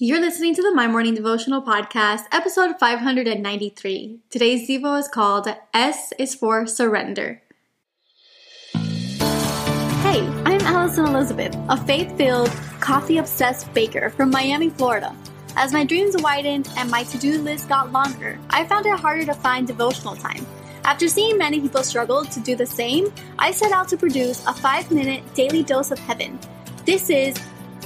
[0.00, 4.18] You're listening to the My Morning Devotional Podcast, episode 593.
[4.28, 7.40] Today's Devo is called S is for Surrender.
[8.72, 15.14] Hey, I'm Alison Elizabeth, a faith filled, coffee obsessed baker from Miami, Florida.
[15.54, 19.24] As my dreams widened and my to do list got longer, I found it harder
[19.26, 20.44] to find devotional time.
[20.82, 24.54] After seeing many people struggle to do the same, I set out to produce a
[24.54, 26.40] five minute daily dose of heaven.
[26.84, 27.38] This is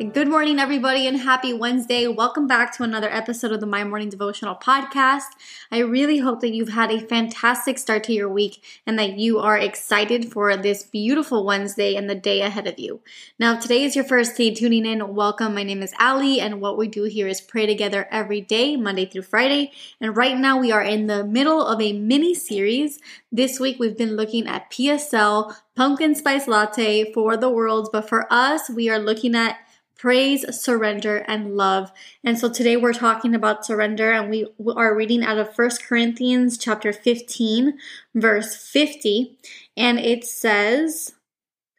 [0.00, 2.08] Good morning, everybody, and happy Wednesday.
[2.08, 5.26] Welcome back to another episode of the My Morning Devotional podcast.
[5.70, 9.40] I really hope that you've had a fantastic start to your week and that you
[9.40, 13.02] are excited for this beautiful Wednesday and the day ahead of you.
[13.38, 15.14] Now, today is your first day tuning in.
[15.14, 15.54] Welcome.
[15.54, 19.04] My name is Ali, and what we do here is pray together every day, Monday
[19.04, 19.70] through Friday.
[20.00, 23.00] And right now, we are in the middle of a mini series.
[23.30, 28.26] This week, we've been looking at PSL pumpkin spice latte for the world, but for
[28.32, 29.58] us, we are looking at
[30.00, 31.92] praise, surrender, and love.
[32.24, 36.56] And so today we're talking about surrender and we are reading out of First Corinthians
[36.56, 37.78] chapter 15,
[38.14, 39.36] verse 50.
[39.76, 41.12] And it says,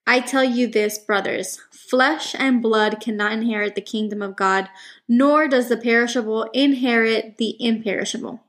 [0.05, 4.69] I tell you this, brothers, flesh and blood cannot inherit the kingdom of God,
[5.07, 8.43] nor does the perishable inherit the imperishable.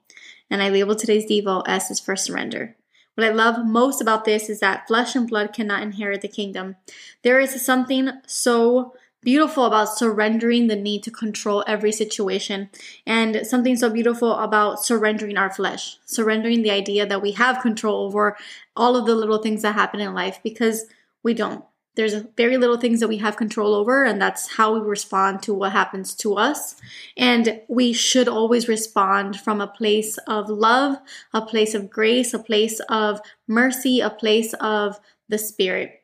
[0.51, 2.77] And I label today's Devo S is for surrender.
[3.15, 6.77] What I love most about this is that flesh and blood cannot inherit the kingdom.
[7.23, 12.69] There is something so beautiful about surrendering the need to control every situation
[13.07, 18.05] and something so beautiful about surrendering our flesh, surrendering the idea that we have control
[18.05, 18.37] over
[18.77, 20.87] all of the little things that happen in life because
[21.23, 21.65] we don't.
[21.95, 25.53] There's very little things that we have control over, and that's how we respond to
[25.53, 26.77] what happens to us.
[27.19, 30.97] And we should always respond from a place of love,
[31.35, 34.99] a place of grace, a place of mercy, a place of
[35.29, 36.02] the Spirit.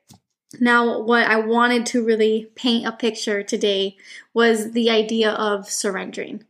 [0.61, 3.97] Now, what I wanted to really paint a picture today
[4.33, 6.45] was the idea of surrendering.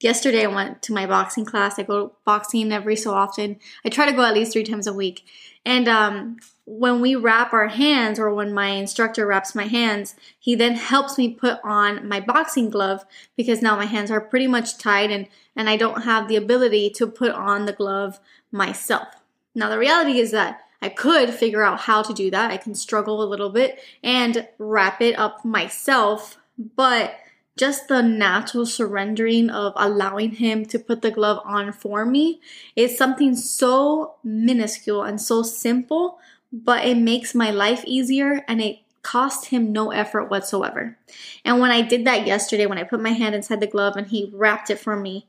[0.00, 1.78] Yesterday, I went to my boxing class.
[1.78, 3.58] I go boxing every so often.
[3.84, 5.24] I try to go at least three times a week.
[5.64, 6.36] And um,
[6.66, 11.16] when we wrap our hands, or when my instructor wraps my hands, he then helps
[11.16, 13.04] me put on my boxing glove
[13.36, 16.90] because now my hands are pretty much tied and, and I don't have the ability
[16.90, 18.20] to put on the glove
[18.52, 19.08] myself.
[19.54, 22.52] Now, the reality is that I could figure out how to do that.
[22.52, 26.38] I can struggle a little bit and wrap it up myself,
[26.76, 27.16] but
[27.56, 32.40] just the natural surrendering of allowing him to put the glove on for me
[32.76, 36.20] is something so minuscule and so simple,
[36.52, 40.96] but it makes my life easier and it cost him no effort whatsoever.
[41.44, 44.06] And when I did that yesterday, when I put my hand inside the glove and
[44.06, 45.26] he wrapped it for me,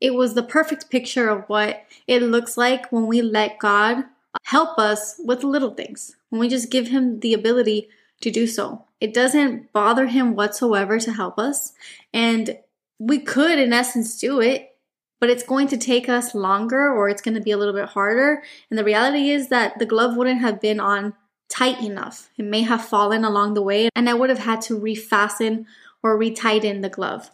[0.00, 4.04] it was the perfect picture of what it looks like when we let God
[4.44, 7.88] help us with little things when we just give him the ability
[8.20, 8.84] to do so.
[9.00, 11.72] It doesn't bother him whatsoever to help us.
[12.12, 12.58] And
[12.98, 14.76] we could, in essence, do it,
[15.20, 17.88] but it's going to take us longer or it's going to be a little bit
[17.88, 18.42] harder.
[18.68, 21.14] And the reality is that the glove wouldn't have been on
[21.48, 22.30] tight enough.
[22.36, 25.66] It may have fallen along the way, and I would have had to refasten
[26.02, 27.30] or retighten the glove.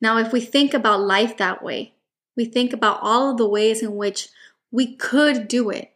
[0.00, 1.94] Now, if we think about life that way,
[2.36, 4.28] we think about all of the ways in which
[4.70, 5.91] we could do it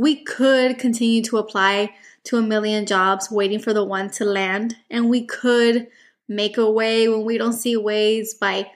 [0.00, 1.94] we could continue to apply
[2.24, 5.88] to a million jobs waiting for the one to land and we could
[6.26, 8.70] make a way when we don't see ways by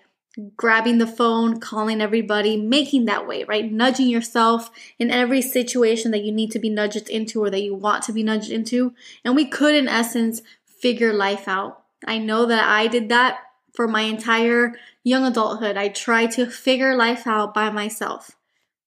[0.55, 3.73] grabbing the phone, calling everybody, making that way, right?
[3.73, 7.75] Nudging yourself in every situation that you need to be nudged into or that you
[7.75, 8.93] want to be nudged into.
[9.25, 11.85] And we could, in essence, figure life out.
[12.07, 13.39] I know that I did that
[13.73, 15.79] for my entire young adulthood.
[15.79, 18.33] I tried to figure life out by myself.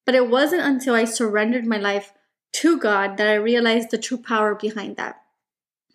[0.06, 2.12] But it wasn't until I surrendered my life
[2.57, 5.22] to God that I realized the true power behind that.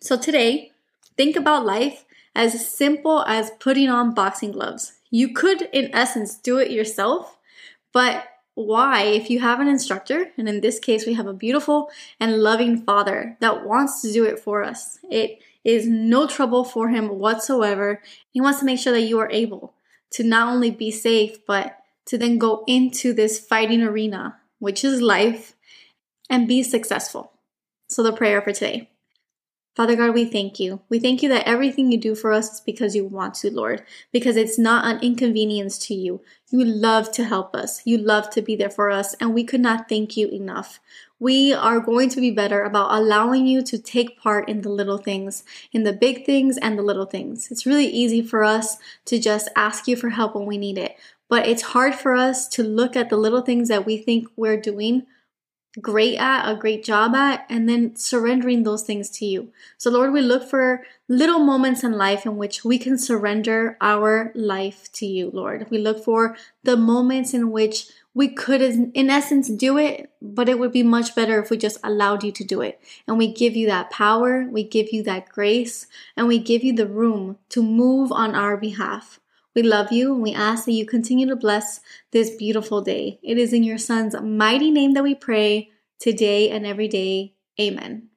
[0.01, 0.71] So today,
[1.17, 4.93] think about life as simple as putting on boxing gloves.
[5.09, 7.37] You could, in essence, do it yourself,
[7.91, 8.25] but
[8.55, 10.31] why if you have an instructor?
[10.37, 14.23] And in this case, we have a beautiful and loving father that wants to do
[14.23, 14.99] it for us.
[15.09, 18.01] It is no trouble for him whatsoever.
[18.31, 19.73] He wants to make sure that you are able
[20.11, 25.01] to not only be safe, but to then go into this fighting arena, which is
[25.01, 25.52] life,
[26.33, 27.31] and be successful.
[27.87, 28.89] So, the prayer for today.
[29.75, 30.81] Father God, we thank you.
[30.89, 33.83] We thank you that everything you do for us is because you want to, Lord,
[34.11, 36.21] because it's not an inconvenience to you.
[36.49, 37.85] You love to help us.
[37.85, 40.79] You love to be there for us, and we could not thank you enough.
[41.19, 44.97] We are going to be better about allowing you to take part in the little
[44.97, 47.51] things, in the big things and the little things.
[47.51, 50.97] It's really easy for us to just ask you for help when we need it,
[51.29, 54.59] but it's hard for us to look at the little things that we think we're
[54.59, 55.05] doing
[55.81, 59.51] great at, a great job at, and then surrendering those things to you.
[59.77, 64.31] So, Lord, we look for little moments in life in which we can surrender our
[64.35, 65.67] life to you, Lord.
[65.69, 70.59] We look for the moments in which we could, in essence, do it, but it
[70.59, 72.79] would be much better if we just allowed you to do it.
[73.07, 76.73] And we give you that power, we give you that grace, and we give you
[76.73, 79.19] the room to move on our behalf.
[79.55, 81.79] We love you and we ask that you continue to bless
[82.11, 83.19] this beautiful day.
[83.21, 85.69] It is in your Son's mighty name that we pray
[85.99, 87.35] today and every day.
[87.59, 88.09] Amen.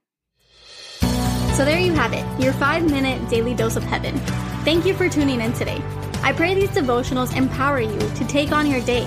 [1.57, 4.17] So there you have it, your five minute daily dose of heaven.
[4.65, 5.83] Thank you for tuning in today.
[6.23, 9.07] I pray these devotionals empower you to take on your day.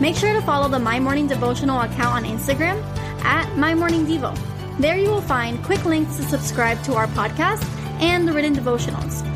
[0.00, 2.82] Make sure to follow the My Morning Devotional account on Instagram
[3.24, 4.36] at My Morning Devo.
[4.78, 7.64] There you will find quick links to subscribe to our podcast
[8.00, 9.35] and the written devotionals.